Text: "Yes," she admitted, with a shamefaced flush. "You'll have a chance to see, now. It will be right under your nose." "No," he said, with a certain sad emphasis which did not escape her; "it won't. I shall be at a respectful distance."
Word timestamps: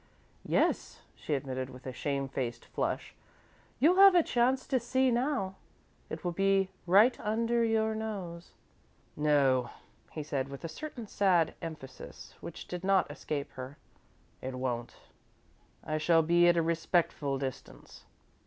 "Yes," 0.47 1.01
she 1.13 1.35
admitted, 1.35 1.69
with 1.69 1.85
a 1.85 1.93
shamefaced 1.93 2.65
flush. 2.65 3.13
"You'll 3.77 3.97
have 3.97 4.15
a 4.15 4.23
chance 4.23 4.65
to 4.65 4.79
see, 4.79 5.11
now. 5.11 5.57
It 6.09 6.23
will 6.23 6.31
be 6.31 6.71
right 6.87 7.19
under 7.19 7.63
your 7.63 7.93
nose." 7.93 8.49
"No," 9.15 9.69
he 10.09 10.23
said, 10.23 10.49
with 10.49 10.63
a 10.63 10.67
certain 10.67 11.05
sad 11.05 11.53
emphasis 11.61 12.33
which 12.41 12.67
did 12.67 12.83
not 12.83 13.11
escape 13.11 13.51
her; 13.51 13.77
"it 14.41 14.55
won't. 14.55 14.95
I 15.83 15.99
shall 15.99 16.23
be 16.23 16.47
at 16.47 16.57
a 16.57 16.63
respectful 16.63 17.37
distance." 17.37 18.05